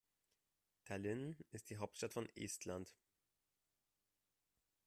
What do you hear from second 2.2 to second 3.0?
Estland.